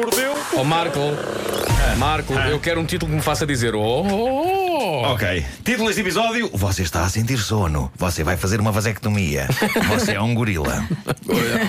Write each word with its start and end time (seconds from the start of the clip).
mordeu. 0.00 0.34
Ó 0.56 0.64
Marco, 0.64 0.98
Marco, 1.98 2.32
eu 2.32 2.58
quero 2.58 2.80
um 2.80 2.84
título 2.84 3.10
que 3.10 3.16
me 3.16 3.22
faça 3.22 3.46
dizer 3.46 3.74
oh, 3.74 3.80
oh, 3.80 5.02
oh. 5.02 5.12
Ok. 5.12 5.44
Título 5.62 5.88
deste 5.88 6.00
episódio: 6.00 6.50
Você 6.54 6.82
está 6.82 7.02
a 7.02 7.08
sentir 7.08 7.38
sono. 7.38 7.92
Você 7.96 8.24
vai 8.24 8.36
fazer 8.36 8.60
uma 8.60 8.72
vasectomia. 8.72 9.46
Você 9.88 10.12
é 10.12 10.20
um 10.20 10.34
gorila. 10.34 10.86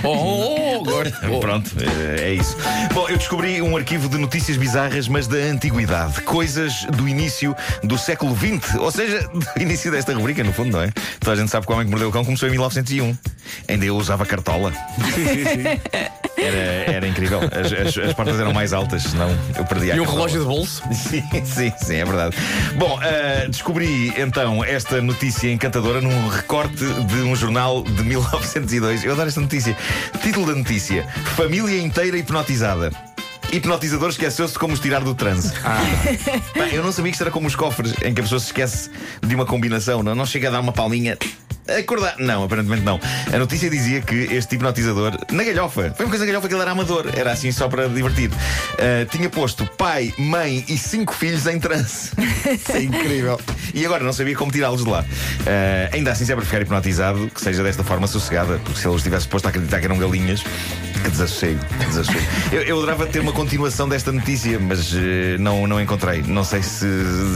Oh, 0.03 0.07
oh, 0.07 0.79
oh, 0.79 0.81
agora. 0.81 1.13
Oh. 1.31 1.37
Pronto, 1.41 1.71
é 1.79 2.31
é 2.31 2.33
isso. 2.33 2.57
Bom, 2.93 3.07
eu 3.07 3.17
descobri 3.17 3.61
um 3.61 3.77
arquivo 3.77 4.09
de 4.09 4.17
notícias 4.17 4.57
bizarras, 4.57 5.07
mas 5.07 5.27
da 5.27 5.37
antiguidade. 5.37 6.21
Coisas 6.21 6.85
do 6.85 7.07
início 7.07 7.55
do 7.83 7.97
século 7.97 8.35
XX. 8.35 8.75
Ou 8.75 8.89
seja, 8.89 9.27
do 9.27 9.45
início 9.61 9.91
desta 9.91 10.13
rubrica, 10.13 10.43
no 10.43 10.51
fundo, 10.51 10.71
não 10.71 10.81
é? 10.81 10.91
Toda 11.19 11.33
a 11.33 11.35
gente 11.35 11.51
sabe 11.51 11.65
que 11.65 11.71
o 11.71 11.75
Homem 11.75 11.85
que 11.85 11.91
Mordeu 11.91 12.09
o 12.09 12.11
Cão 12.11 12.25
começou 12.25 12.47
em 12.47 12.51
1901. 12.51 13.15
Ainda 13.67 13.85
eu 13.85 13.95
usava 13.95 14.25
cartola. 14.25 14.73
Era, 16.41 16.91
era 16.91 17.07
incrível. 17.07 17.39
As, 17.43 17.71
as- 17.71 17.97
as 18.09 18.13
portas 18.13 18.39
eram 18.39 18.53
mais 18.53 18.73
altas, 18.73 19.03
senão 19.03 19.29
eu 19.57 19.65
perdia 19.65 19.93
a 19.93 19.95
E 19.97 19.99
um 19.99 20.05
relógio 20.05 20.41
de 20.41 20.45
bolso? 20.47 20.81
Sim, 20.93 21.23
sim, 21.45 21.73
sim, 21.77 21.95
é 21.95 22.05
verdade. 22.05 22.35
Bom, 22.75 22.99
ah, 23.01 23.47
descobri 23.47 24.13
então 24.17 24.63
esta 24.63 25.01
notícia 25.01 25.51
encantadora 25.51 26.01
num 26.01 26.27
recorte 26.27 26.83
de 27.07 27.15
um 27.21 27.35
jornal 27.35 27.83
de 27.83 28.03
1902. 28.03 29.03
Eu 29.03 29.13
adoro 29.13 29.27
esta 29.27 29.41
notícia. 29.41 29.75
Título 30.21 30.45
da 30.47 30.55
notícia: 30.55 31.05
Família 31.35 31.79
inteira 31.81 32.17
hipnotizada. 32.17 32.91
Hipnotizador 33.51 34.09
esqueceu-se 34.09 34.53
de 34.53 34.59
como 34.59 34.73
os 34.73 34.79
tirar 34.79 35.01
do 35.03 35.13
transe. 35.13 35.51
Pá, 35.59 36.67
eu 36.71 36.81
não 36.81 36.91
sabia 36.93 37.11
que 37.11 37.15
isto 37.15 37.21
era 37.23 37.31
como 37.31 37.47
os 37.47 37.55
cofres, 37.55 37.93
em 38.03 38.13
que 38.13 38.21
a 38.21 38.23
pessoa 38.23 38.39
se 38.39 38.45
esquece 38.45 38.89
de 39.21 39.35
uma 39.35 39.45
combinação, 39.45 40.01
não, 40.01 40.15
não 40.15 40.25
chega 40.25 40.47
a 40.47 40.51
dar 40.51 40.61
uma 40.61 40.71
palminha. 40.71 41.17
Acordar. 41.67 42.15
Não, 42.19 42.43
aparentemente 42.43 42.83
não. 42.83 42.99
A 43.31 43.37
notícia 43.37 43.69
dizia 43.69 44.01
que 44.01 44.15
este 44.15 44.55
hipnotizador, 44.55 45.17
na 45.31 45.43
galhofa, 45.43 45.93
foi 45.95 46.05
uma 46.05 46.09
coisa 46.09 46.25
na 46.25 46.31
galhofa 46.31 46.47
que 46.47 46.53
ele 46.53 46.61
era 46.61 46.71
amador, 46.71 47.07
era 47.15 47.31
assim 47.31 47.51
só 47.51 47.67
para 47.67 47.87
divertir. 47.87 48.29
ah, 48.79 49.05
tinha 49.09 49.29
posto 49.29 49.65
pai, 49.77 50.13
mãe 50.17 50.65
e 50.67 50.77
cinco 50.77 51.13
filhos 51.13 51.45
em 51.47 51.59
transe. 51.59 52.11
É 52.73 52.81
incrível. 52.81 53.39
E 53.73 53.85
agora 53.85 54.03
não 54.03 54.13
sabia 54.13 54.35
como 54.35 54.51
tirá-los 54.51 54.83
de 54.83 54.89
lá. 54.89 55.05
Ah, 55.45 55.89
ainda 55.93 56.11
assim, 56.11 56.25
sempre 56.25 56.45
ficar 56.45 56.61
hipnotizado, 56.61 57.29
que 57.29 57.41
seja 57.41 57.63
desta 57.63 57.83
forma 57.83 58.07
sossegada, 58.07 58.59
porque 58.63 58.79
se 58.79 58.87
ele 58.87 58.95
os 58.95 59.03
tivesse 59.03 59.27
posto 59.27 59.45
a 59.45 59.49
acreditar 59.49 59.79
que 59.79 59.85
eram 59.85 59.97
galinhas, 59.97 60.43
que 61.01 61.09
desassossego. 61.09 61.59
que 61.65 61.85
desassossego. 61.85 62.25
Eu, 62.51 62.61
eu 62.63 62.77
adorava 62.77 63.05
ter 63.07 63.19
uma 63.19 63.31
continuação 63.31 63.87
desta 63.87 64.11
notícia, 64.11 64.59
mas 64.59 64.93
eh, 64.93 65.37
não, 65.39 65.67
não 65.67 65.81
encontrei. 65.81 66.21
Não 66.21 66.43
sei 66.43 66.61
se, 66.61 66.85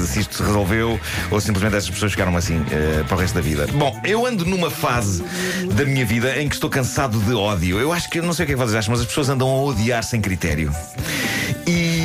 se 0.07 0.19
isto 0.19 0.35
se 0.35 0.43
resolveu 0.43 0.99
ou 1.31 1.41
simplesmente 1.41 1.75
essas 1.75 1.89
pessoas 1.89 2.11
ficaram 2.11 2.35
assim 2.37 2.63
eh, 2.71 3.03
para 3.07 3.15
o 3.15 3.19
resto 3.19 3.35
da 3.35 3.41
vida. 3.41 3.67
Bom, 3.73 3.99
eu 4.03 4.25
ando 4.25 4.45
numa 4.45 4.69
fase 4.69 5.23
da 5.73 5.85
minha 5.85 6.05
vida 6.05 6.41
em 6.41 6.47
que 6.47 6.55
estou 6.55 6.69
cansado 6.69 7.19
de 7.19 7.33
ódio. 7.33 7.79
Eu 7.79 7.91
acho 7.91 8.09
que, 8.09 8.21
não 8.21 8.33
sei 8.33 8.43
o 8.43 8.47
que 8.47 8.53
é 8.53 8.55
que 8.55 8.61
vocês 8.61 8.75
acham, 8.75 8.91
mas 8.91 9.01
as 9.01 9.07
pessoas 9.07 9.29
andam 9.29 9.49
a 9.49 9.63
odiar 9.63 10.03
sem 10.03 10.21
critério. 10.21 10.71
E, 11.67 12.04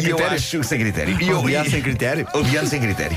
Sem 0.00 0.06
e 0.06 0.10
eu 0.10 0.16
critério? 0.16 0.36
acho 0.38 0.64
sem 0.64 0.78
critério. 0.78 1.16
E 1.20 1.28
eu- 1.28 1.40
Odiar 1.40 1.66
e- 1.66 1.70
sem 1.70 1.82
critério? 1.82 2.26
Odiando 2.34 2.68
sem 2.68 2.80
critério. 2.80 3.16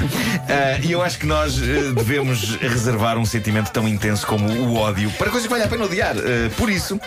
Ah, 0.49 0.79
E 0.81 0.91
eu 0.91 1.01
acho 1.01 1.17
que 1.17 1.25
nós 1.25 1.57
eh, 1.61 1.91
devemos 1.95 2.55
reservar 2.57 3.17
um 3.17 3.25
sentimento 3.25 3.71
tão 3.71 3.87
intenso 3.87 4.25
como 4.27 4.47
o 4.49 4.75
ódio 4.75 5.09
para 5.11 5.29
coisas 5.29 5.43
que 5.47 5.49
vale 5.51 5.63
a 5.63 5.67
pena 5.67 5.85
odiar. 5.85 6.15
Ah, 6.17 6.49
por 6.57 6.69
isso, 6.69 6.99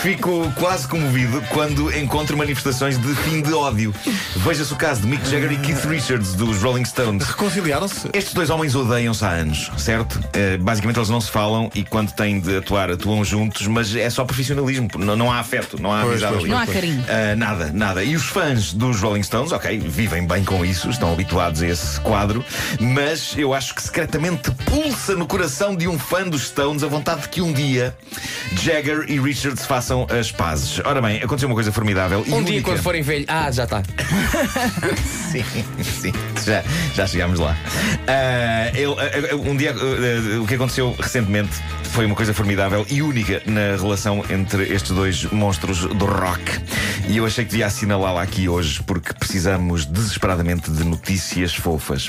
fico 0.00 0.50
quase 0.56 0.86
comovido 0.88 1.42
quando 1.50 1.94
encontro 1.96 2.36
manifestações 2.36 2.98
de 2.98 3.14
fim 3.16 3.42
de 3.42 3.52
ódio. 3.52 3.94
Veja-se 4.36 4.72
o 4.72 4.76
caso 4.76 5.02
de 5.02 5.06
Mick 5.06 5.28
Jagger 5.28 5.52
e 5.52 5.56
Keith 5.58 5.84
Richards 5.84 6.34
dos 6.34 6.62
Rolling 6.62 6.84
Stones. 6.84 7.24
Reconciliaram-se? 7.26 8.08
Estes 8.12 8.34
dois 8.34 8.50
homens 8.50 8.74
odeiam-se 8.74 9.24
há 9.24 9.30
anos, 9.30 9.70
certo? 9.78 10.20
Eh, 10.32 10.56
basicamente 10.58 10.96
eles 10.98 11.08
não 11.08 11.20
se 11.20 11.30
falam 11.30 11.70
e 11.74 11.84
quando 11.84 12.12
têm 12.12 12.40
de 12.40 12.58
atuar, 12.58 12.90
atuam 12.90 13.24
juntos, 13.24 13.66
mas 13.66 13.94
é 13.94 14.08
só 14.10 14.24
profissionalismo. 14.24 14.88
Não, 14.98 15.16
não 15.16 15.32
há 15.32 15.38
afeto, 15.40 15.80
não 15.80 15.92
há 15.92 16.00
Pois, 16.02 16.12
amizade 16.22 16.32
pois, 16.32 16.44
ali. 16.44 16.50
Não 16.52 16.58
há 16.58 16.66
carinho. 16.66 17.04
Ah, 17.08 17.36
nada, 17.36 17.70
nada. 17.72 18.04
E 18.04 18.14
os 18.16 18.24
fãs 18.24 18.72
dos 18.72 19.00
Rolling 19.00 19.07
Stones, 19.22 19.52
ok, 19.52 19.78
vivem 19.78 20.26
bem 20.26 20.44
com 20.44 20.64
isso, 20.64 20.88
estão 20.90 21.12
habituados 21.12 21.62
a 21.62 21.66
esse 21.66 22.00
quadro, 22.00 22.44
mas 22.80 23.34
eu 23.36 23.54
acho 23.54 23.74
que 23.74 23.82
secretamente 23.82 24.50
pulsa 24.66 25.14
no 25.14 25.26
coração 25.26 25.74
de 25.74 25.88
um 25.88 25.98
fã 25.98 26.28
dos 26.28 26.48
Stones 26.48 26.82
a 26.82 26.86
vontade 26.86 27.22
de 27.22 27.28
que 27.28 27.40
um 27.40 27.52
dia 27.52 27.96
Jagger 28.52 29.04
e 29.08 29.20
Richards 29.20 29.66
façam 29.66 30.06
as 30.10 30.30
pazes. 30.32 30.80
Ora 30.84 31.00
bem, 31.00 31.22
aconteceu 31.22 31.48
uma 31.48 31.54
coisa 31.54 31.72
formidável. 31.72 32.24
e 32.26 32.32
Um 32.32 32.42
dia, 32.42 32.62
quando 32.62 32.82
forem 32.82 33.02
velho, 33.02 33.24
ah, 33.28 33.50
já 33.50 33.64
está. 33.64 33.82
Sim, 35.30 35.44
sim, 35.82 36.12
já, 36.44 36.64
já 36.94 37.06
chegámos 37.06 37.38
lá. 37.38 37.56
Ah, 38.06 38.70
ah, 38.72 39.36
um 39.36 39.56
dia, 39.56 39.74
ah, 39.74 40.40
o 40.40 40.46
que 40.46 40.54
aconteceu 40.54 40.96
recentemente 40.98 41.52
foi 41.84 42.06
uma 42.06 42.14
coisa 42.14 42.32
formidável 42.32 42.86
e 42.88 43.02
única 43.02 43.42
na 43.46 43.76
relação 43.76 44.24
entre 44.30 44.72
estes 44.72 44.92
dois 44.92 45.24
monstros 45.24 45.80
do 45.80 46.06
rock. 46.06 46.42
E 47.08 47.16
eu 47.16 47.26
achei 47.26 47.44
que 47.44 47.50
devia 47.50 47.66
assinalá-la 47.66 48.22
aqui 48.22 48.48
hoje 48.48 48.82
porque 48.86 48.97
precisamos 49.00 49.84
desesperadamente 49.86 50.70
de 50.70 50.84
notícias 50.84 51.54
fofas. 51.54 52.08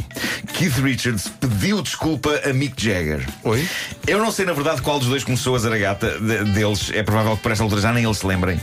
Keith 0.53 0.77
Richards 0.77 1.27
pediu 1.39 1.81
desculpa 1.81 2.41
a 2.47 2.53
Mick 2.53 2.81
Jagger. 2.83 3.27
Oi? 3.43 3.67
Eu 4.07 4.19
não 4.19 4.31
sei, 4.31 4.45
na 4.45 4.53
verdade, 4.53 4.81
qual 4.81 4.99
dos 4.99 5.07
dois 5.07 5.23
começou 5.23 5.55
a 5.55 5.59
zaragata 5.59 6.19
de- 6.19 6.43
deles. 6.51 6.91
É 6.93 7.03
provável 7.03 7.35
que 7.37 7.43
por 7.43 7.51
esta 7.51 7.63
altura 7.63 7.81
já 7.81 7.93
nem 7.93 8.03
eles 8.03 8.17
se 8.17 8.25
lembrem. 8.25 8.59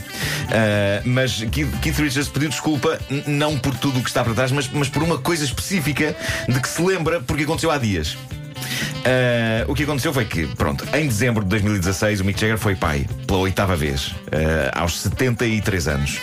Ah, 0.49 1.01
mas 1.05 1.43
Keith, 1.51 1.69
Keith 1.81 1.97
Richards 1.99 2.29
pediu 2.29 2.49
desculpa, 2.49 2.99
não 3.25 3.57
por 3.57 3.75
tudo 3.75 3.99
o 3.99 4.03
que 4.03 4.09
está 4.09 4.23
para 4.23 4.33
trás, 4.33 4.51
mas, 4.51 4.67
mas 4.69 4.89
por 4.89 5.03
uma 5.03 5.17
coisa 5.17 5.43
específica 5.45 6.15
de 6.47 6.59
que 6.59 6.67
se 6.67 6.81
lembra 6.81 7.21
porque 7.21 7.43
aconteceu 7.43 7.71
há 7.71 7.77
dias. 7.77 8.17
Ah, 9.07 9.63
o 9.69 9.73
que 9.73 9.83
aconteceu 9.83 10.13
foi 10.13 10.25
que, 10.25 10.45
pronto, 10.47 10.85
em 10.93 11.07
dezembro 11.07 11.41
de 11.41 11.49
2016, 11.51 12.19
o 12.19 12.25
Mick 12.25 12.39
Jagger 12.39 12.57
foi 12.57 12.75
pai, 12.75 13.07
pela 13.25 13.39
oitava 13.39 13.73
vez, 13.73 14.13
ah, 14.33 14.81
aos 14.81 14.99
73 14.99 15.87
anos. 15.87 16.19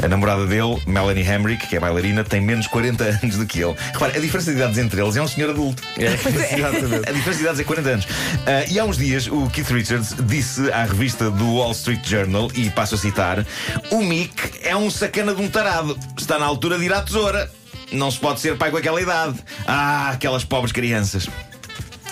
A 0.00 0.06
namorada 0.06 0.46
dele, 0.46 0.80
Melanie 0.86 1.28
Hamrick, 1.28 1.66
que 1.66 1.76
é 1.76 1.80
bailarina, 1.80 2.22
tem 2.22 2.40
menos 2.40 2.68
40 2.68 3.02
anos 3.22 3.36
do 3.36 3.46
que 3.46 3.60
ele. 3.60 3.74
Repara, 3.92 4.16
a 4.16 4.20
diferença 4.20 4.52
de 4.52 4.58
idades 4.58 4.78
entre 4.78 5.02
eles 5.02 5.16
é 5.16 5.22
um 5.22 5.26
senhor 5.26 5.50
adulto. 5.50 5.82
Exatamente. 5.98 7.08
A 7.08 7.12
diferença 7.12 7.38
de 7.38 7.42
idades 7.42 7.60
é 7.60 7.64
40 7.64 7.88
anos. 7.88 8.08
Ah, 8.46 8.64
e 8.70 8.78
há 8.78 8.84
uns 8.84 8.96
dias 8.96 9.26
o 9.26 9.50
Keith 9.50 9.70
Richards 9.70 10.14
disse 10.24 10.70
à 10.70 10.84
revista 10.84 11.30
do 11.30 11.56
Wall 11.56 11.72
Street 11.72 12.06
Journal, 12.06 12.48
e 12.54 12.70
passo 12.70 12.94
a 12.94 12.98
citar: 12.98 13.44
O 13.90 14.02
Mick 14.02 14.60
é 14.62 14.76
um 14.76 14.88
sacana 14.88 15.34
de 15.34 15.42
um 15.42 15.48
tarado. 15.48 15.98
Está 16.16 16.38
na 16.38 16.46
altura 16.46 16.78
de 16.78 16.84
ir 16.84 16.92
à 16.92 17.02
tesoura. 17.02 17.50
Não 17.92 18.10
se 18.10 18.18
pode 18.18 18.40
ser 18.40 18.56
pai 18.56 18.70
com 18.70 18.76
aquela 18.76 19.00
idade. 19.00 19.36
Ah, 19.66 20.10
aquelas 20.10 20.44
pobres 20.44 20.72
crianças. 20.72 21.28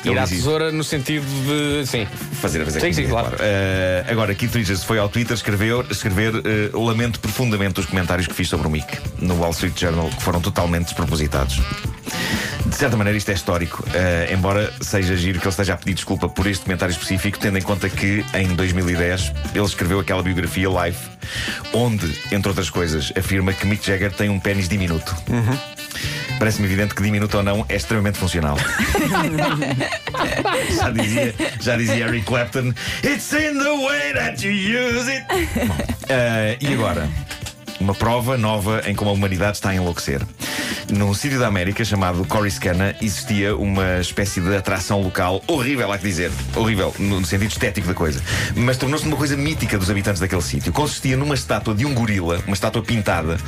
Ir 0.05 0.19
à 0.19 0.27
tesoura 0.27 0.73
no 0.73 0.83
sentido 0.83 1.25
de. 1.25 1.87
Sim. 1.87 2.07
Fazer 2.41 2.61
a 2.61 2.65
vez 2.65 2.83
Sim, 2.83 2.93
sim, 2.93 3.09
claro. 3.09 3.37
Eh, 3.39 4.05
agora, 4.09 4.35
Keith 4.35 4.55
Richards 4.55 4.85
foi 4.85 4.99
ao 4.99 5.09
Twitter 5.09 5.35
escreveu, 5.35 5.85
escrever 5.91 6.35
eh, 6.45 6.71
lamento 6.77 7.21
profundamente 7.21 7.79
os 7.81 7.87
comentários 7.87 8.27
que 8.27 8.35
fiz 8.35 8.49
sobre 8.49 8.67
o 8.67 8.71
Mick 8.71 8.99
no 9.21 9.35
Wall 9.37 9.53
Street 9.53 9.79
Journal, 9.79 10.09
que 10.09 10.23
foram 10.23 10.41
totalmente 10.41 10.87
despropositados. 10.87 11.61
De 12.83 12.87
certa 12.87 12.97
maneira, 12.97 13.17
isto 13.17 13.31
é 13.31 13.35
histórico, 13.35 13.85
eh, 13.95 14.31
embora 14.33 14.73
seja 14.81 15.17
giro 15.17 15.39
que 15.39 15.45
ele 15.45 15.51
esteja 15.51 15.75
a 15.75 15.77
pedir 15.77 15.95
desculpa 15.95 16.29
por 16.29 16.49
este 16.49 16.65
comentário 16.65 16.93
específico, 16.93 17.39
tendo 17.39 17.57
em 17.57 17.63
conta 17.63 17.89
que 17.89 18.25
em 18.35 18.57
2010 18.57 19.33
ele 19.55 19.65
escreveu 19.65 20.01
aquela 20.01 20.21
biografia 20.21 20.67
Life, 20.69 20.99
onde, 21.73 22.13
entre 22.33 22.49
outras 22.49 22.71
coisas, 22.71 23.13
afirma 23.17 23.53
que 23.53 23.69
Mick 23.69 23.87
Jagger 23.87 24.11
tem 24.11 24.29
um 24.29 24.41
pênis 24.41 24.69
diminuto. 24.69 25.15
Parece-me 26.41 26.67
evidente 26.67 26.93
que 26.93 27.05
diminuto 27.05 27.37
ou 27.37 27.45
não 27.45 27.65
é 27.69 27.77
extremamente 27.77 28.19
funcional. 28.19 28.57
já, 30.77 30.91
dizia, 30.91 31.35
já 31.61 31.77
dizia 31.77 32.09
Eric 32.09 32.27
Clapton: 32.27 32.75
It's 33.05 33.33
in 33.33 33.61
the 33.61 33.87
way 33.87 34.13
that 34.15 34.45
you 34.45 34.53
use 34.53 35.09
it. 35.09 35.25
Bom, 35.69 35.77
eh, 36.09 36.57
e 36.61 36.75
agora? 36.75 37.09
Uma 37.79 37.95
prova 37.95 38.37
nova 38.37 38.83
em 38.87 38.95
como 38.97 39.11
a 39.11 39.13
humanidade 39.13 39.59
está 39.59 39.71
a 39.71 39.75
enlouquecer. 39.77 40.21
Num 40.93 41.15
sítio 41.15 41.39
da 41.39 41.47
América 41.47 41.83
chamado 41.87 42.23
Coriscana 42.27 42.95
existia 43.01 43.57
uma 43.57 43.99
espécie 43.99 44.43
de 44.43 44.55
atração 44.55 45.01
local 45.01 45.43
horrível, 45.47 45.91
há 45.91 45.97
que 45.97 46.05
dizer. 46.05 46.31
Horrível, 46.55 46.95
no 46.99 47.25
sentido 47.25 47.49
estético 47.51 47.89
da 47.89 47.95
coisa. 47.95 48.23
Mas 48.55 48.77
tornou-se 48.77 49.07
uma 49.07 49.17
coisa 49.17 49.35
mítica 49.35 49.79
dos 49.79 49.89
habitantes 49.89 50.21
daquele 50.21 50.43
sítio. 50.43 50.71
Consistia 50.71 51.17
numa 51.17 51.35
estátua 51.35 51.75
de 51.75 51.87
um 51.87 51.95
gorila, 51.95 52.43
uma 52.47 52.53
estátua 52.53 52.83
pintada, 52.83 53.39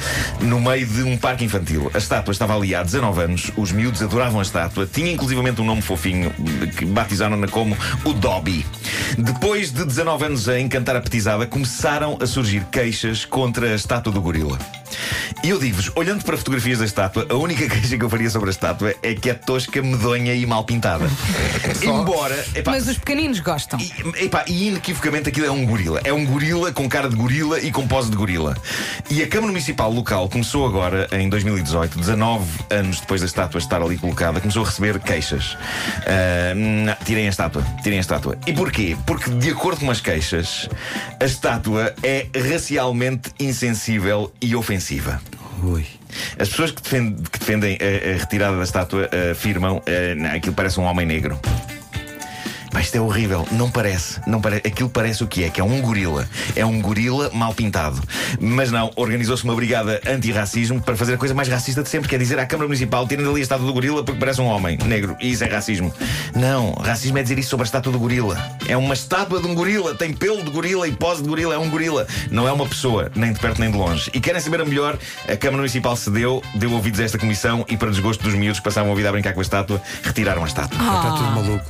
no 0.41 0.59
meio 0.59 0.87
de 0.87 1.03
um 1.03 1.19
parque 1.19 1.45
infantil. 1.45 1.91
A 1.93 1.99
estátua 1.99 2.33
estava 2.33 2.57
ali 2.57 2.75
há 2.75 2.83
19 2.83 3.21
anos, 3.21 3.51
os 3.59 3.73
miúdos 3.73 4.01
adoravam 4.01 4.41
a 4.41 4.43
estátua, 4.43 4.89
tinha 4.91 5.13
inclusivamente 5.13 5.61
um 5.61 5.67
nome 5.67 5.83
fofinho, 5.83 6.33
que 6.79 6.87
batizaram-na 6.87 7.47
como 7.47 7.77
o 8.07 8.15
Dobby. 8.15 8.65
Depois 9.19 9.71
de 9.71 9.85
19 9.85 10.25
anos 10.25 10.49
a 10.49 10.59
encantar 10.59 10.97
a 10.97 11.01
petizada, 11.01 11.47
começaram 11.47 12.19
a 12.21 12.27
surgir 12.27 12.65
queixas 12.71 13.25
contra 13.25 13.73
a 13.73 13.75
estátua 13.75 14.13
do 14.13 14.21
gorila. 14.21 14.59
E 15.43 15.51
eu 15.51 15.59
digo-vos, 15.59 15.91
olhando 15.95 16.25
para 16.25 16.37
fotografias 16.37 16.79
da 16.79 16.85
estátua, 16.85 17.27
a 17.29 17.35
única 17.35 17.69
queixa 17.69 17.97
que 17.99 18.05
eu 18.05 18.09
faria 18.09 18.31
sobre 18.31 18.49
a 18.49 18.53
estátua 18.53 18.95
é 19.03 19.15
que 19.15 19.29
é 19.29 19.35
tosca, 19.35 19.83
medonha 19.83 20.35
e 20.35 20.47
mal 20.47 20.65
pintada. 20.65 21.05
Embora. 21.83 22.45
Epá, 22.55 22.71
Mas 22.73 22.89
os 22.89 22.97
pequeninos 22.99 23.41
gostam. 23.41 23.79
e, 23.79 24.25
epá, 24.25 24.45
e 24.47 24.69
inequivocamente 24.69 25.29
aquilo 25.29 25.47
é 25.47 25.51
um 25.51 25.67
gorila. 25.67 26.01
É 26.05 26.13
um 26.13 26.25
gorila 26.25 26.73
com 26.73 26.89
cara 26.89 27.09
de 27.09 27.17
gorila 27.17 27.61
e 27.61 27.71
com 27.71 27.87
pose 27.87 28.11
de 28.11 28.17
gorila. 28.17 28.57
E 29.11 29.23
a 29.23 29.27
Câmara 29.27 29.53
Municipal 29.53 29.91
local 29.93 30.29
começou 30.29 30.67
agora, 30.67 31.09
em 31.13 31.29
2018, 31.29 31.99
19 31.99 32.45
anos 32.71 33.01
depois 33.01 33.21
da 33.21 33.27
estátua 33.27 33.59
estar 33.59 33.83
ali 33.83 33.99
colocada, 33.99 34.41
começou 34.41 34.63
a 34.63 34.67
receber 34.67 34.99
queixas. 35.01 35.57
Ah, 36.07 36.55
não, 36.55 36.95
tirem 37.05 37.27
a 37.27 37.31
estátua, 37.31 37.63
tirem 37.83 37.99
a 37.99 38.01
estátua. 38.01 38.39
E 38.47 38.53
porquê? 38.53 38.84
Porque, 39.07 39.31
de 39.31 39.51
acordo 39.51 39.81
com 39.81 39.91
as 39.91 40.01
queixas, 40.01 40.69
a 41.21 41.25
estátua 41.25 41.95
é 42.03 42.27
racialmente 42.51 43.31
insensível 43.41 44.33
e 44.41 44.55
ofensiva. 44.55 45.21
Ui. 45.63 45.87
As 46.39 46.49
pessoas 46.49 46.71
que 46.71 46.83
defendem, 46.83 47.25
que 47.25 47.39
defendem 47.39 47.79
a, 47.81 48.15
a 48.15 48.19
retirada 48.19 48.57
da 48.57 48.63
estátua 48.63 49.09
ah, 49.11 49.33
afirmam 49.33 49.83
ah, 49.87 50.15
não, 50.15 50.31
aquilo 50.31 50.55
parece 50.55 50.79
um 50.79 50.85
homem 50.85 51.07
negro. 51.07 51.39
Pá, 52.75 52.81
isto 52.81 52.97
é 52.97 53.01
horrível, 53.01 53.47
não 53.53 53.71
parece, 53.71 54.21
não 54.27 54.41
parece. 54.41 54.67
Aquilo 54.67 54.89
parece 54.89 55.23
o 55.23 55.29
que 55.29 55.45
é, 55.45 55.49
que 55.49 55.61
é 55.61 55.65
um 55.65 55.81
gorila. 55.81 56.29
É 56.57 56.67
um 56.67 56.83
gorila 56.83 57.31
mal 57.33 57.55
pintado. 57.55 58.03
Mas 58.41 58.73
não, 58.73 58.91
organizou-se 58.97 59.45
uma 59.45 59.55
brigada 59.55 60.01
anti-racismo 60.05 60.83
para 60.83 60.97
fazer 60.97 61.15
a 61.15 61.17
coisa 61.17 61.33
mais 61.33 61.47
racista 61.47 61.85
de 61.85 61.89
sempre, 61.89 62.09
que 62.09 62.17
é 62.17 62.19
dizer 62.19 62.37
à 62.37 62.45
Câmara 62.45 62.67
Municipal: 62.67 63.07
tirem 63.07 63.25
dali 63.25 63.39
a 63.39 63.43
estátua 63.45 63.65
do 63.65 63.73
gorila 63.73 64.03
porque 64.03 64.19
parece 64.19 64.41
um 64.41 64.47
homem 64.47 64.77
negro. 64.87 65.17
E 65.21 65.31
isso 65.31 65.45
é 65.45 65.47
racismo. 65.47 65.95
Não, 66.35 66.73
racismo 66.73 67.17
é 67.17 67.23
dizer 67.23 67.39
isso 67.39 67.51
sobre 67.51 67.63
a 67.63 67.67
estátua 67.67 67.93
do 67.93 67.99
gorila. 68.01 68.37
É 68.67 68.77
uma 68.77 68.95
estátua 68.95 69.41
de 69.41 69.47
um 69.47 69.55
gorila, 69.55 69.95
tem 69.95 70.13
pelo 70.13 70.43
de 70.43 70.51
gorila 70.51 70.89
e 70.89 70.91
pose 70.91 71.23
de 71.23 71.29
gorila, 71.29 71.55
é 71.55 71.59
um 71.59 71.71
gorila. 71.71 72.09
Não 72.29 72.49
é 72.49 72.51
uma 72.51 72.67
pessoa, 72.67 73.09
nem 73.15 73.33
de 73.33 73.39
perto 73.39 73.61
nem 73.61 73.71
de 73.71 73.79
longe. 73.79 74.11
E 74.13 74.19
querem 74.19 74.41
saber 74.41 74.61
a 74.61 74.65
melhor? 74.65 74.99
A 75.29 75.37
Câmara 75.37 75.59
Municipal 75.59 75.95
cedeu, 75.95 76.43
deu 76.57 76.73
ouvidos 76.73 76.99
a 76.99 77.05
esta 77.05 77.19
comissão 77.19 77.65
e, 77.69 77.77
para 77.77 77.91
desgosto 77.91 78.25
dos 78.25 78.35
miúdos 78.35 78.59
que 78.59 78.65
passavam 78.65 78.91
a 78.91 78.97
vida 78.97 79.11
a 79.11 79.13
brincar 79.13 79.33
com 79.33 79.39
a 79.39 79.45
estátua, 79.45 79.81
retiraram 80.03 80.43
a 80.43 80.47
estátua. 80.49 80.77
Está 80.77 81.13
tudo 81.13 81.31
maluco. 81.31 81.65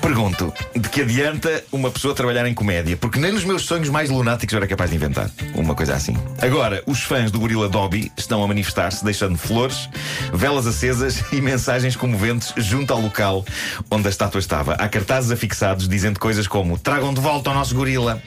Pergunto, 0.00 0.52
de 0.74 0.88
que 0.88 1.02
adianta 1.02 1.64
uma 1.72 1.90
pessoa 1.90 2.14
trabalhar 2.14 2.46
em 2.46 2.54
comédia? 2.54 2.96
Porque 2.96 3.18
nem 3.18 3.32
nos 3.32 3.44
meus 3.44 3.62
sonhos 3.62 3.88
mais 3.88 4.10
lunáticos 4.10 4.52
eu 4.52 4.58
era 4.58 4.66
capaz 4.66 4.90
de 4.90 4.96
inventar 4.96 5.30
uma 5.54 5.74
coisa 5.74 5.94
assim. 5.94 6.16
Agora, 6.40 6.82
os 6.86 7.02
fãs 7.02 7.30
do 7.30 7.40
Gorila 7.40 7.68
Dobby 7.68 8.12
estão 8.16 8.42
a 8.42 8.48
manifestar-se 8.48 9.04
deixando 9.04 9.36
flores, 9.36 9.88
velas 10.32 10.66
acesas 10.66 11.24
e 11.32 11.40
mensagens 11.40 11.96
comoventes 11.96 12.52
junto 12.56 12.92
ao 12.92 13.00
local 13.00 13.44
onde 13.90 14.06
a 14.06 14.10
estátua 14.10 14.38
estava. 14.38 14.74
Há 14.74 14.88
cartazes 14.88 15.30
afixados 15.30 15.88
dizendo 15.88 16.20
coisas 16.20 16.46
como 16.46 16.78
tragam 16.78 17.12
de 17.12 17.20
volta 17.20 17.50
o 17.50 17.54
nosso 17.54 17.74
gorila 17.74 18.22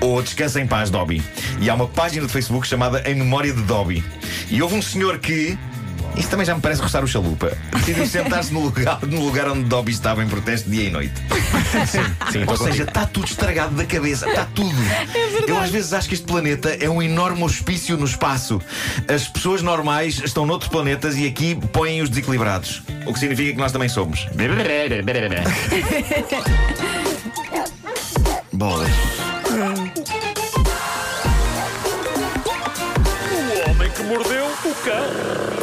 ou 0.00 0.22
descansa 0.22 0.60
em 0.60 0.66
paz, 0.66 0.90
Dobby. 0.90 1.22
E 1.60 1.68
há 1.68 1.74
uma 1.74 1.86
página 1.86 2.26
de 2.26 2.32
Facebook 2.32 2.66
chamada 2.66 3.02
Em 3.08 3.14
Memória 3.14 3.52
de 3.52 3.62
Dobby. 3.62 4.04
E 4.50 4.62
houve 4.62 4.74
um 4.74 4.82
senhor 4.82 5.18
que 5.18 5.58
isso 6.18 6.28
também 6.28 6.44
já 6.44 6.54
me 6.54 6.60
parece 6.60 6.82
roçar 6.82 7.02
o 7.04 7.06
chalupa. 7.06 7.56
Decidiu 7.76 8.06
sentar-se 8.06 8.52
no 8.52 8.60
lugar, 8.60 8.98
no 9.02 9.24
lugar 9.24 9.48
onde 9.48 9.64
Dobby 9.64 9.92
estava 9.92 10.22
em 10.22 10.28
protesto 10.28 10.68
dia 10.68 10.84
e 10.84 10.90
noite. 10.90 11.14
Sim, 12.32 12.44
Ou 12.46 12.54
estou 12.54 12.66
seja, 12.66 12.82
está 12.82 13.06
tudo 13.06 13.26
estragado 13.26 13.74
da 13.74 13.84
cabeça, 13.84 14.28
está 14.28 14.44
tudo. 14.46 14.76
Eu 15.46 15.58
às 15.58 15.70
vezes 15.70 15.92
acho 15.92 16.08
que 16.08 16.14
este 16.14 16.26
planeta 16.26 16.70
é 16.80 16.90
um 16.90 17.00
enorme 17.00 17.42
hospício 17.44 17.96
no 17.96 18.04
espaço. 18.04 18.60
As 19.06 19.28
pessoas 19.28 19.62
normais 19.62 20.20
estão 20.24 20.44
noutros 20.44 20.70
planetas 20.70 21.16
e 21.16 21.26
aqui 21.26 21.54
põem 21.72 22.02
os 22.02 22.08
desequilibrados. 22.08 22.82
O 23.06 23.12
que 23.12 23.20
significa 23.20 23.52
que 23.52 23.58
nós 23.58 23.70
também 23.72 23.88
somos. 23.88 24.26
Bolas. 28.52 28.90
O 33.30 33.70
homem 33.70 33.90
que 33.90 34.02
mordeu 34.02 34.46
o 34.46 34.74
cão. 34.84 35.57